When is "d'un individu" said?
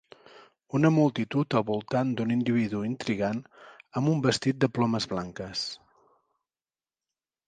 2.21-2.81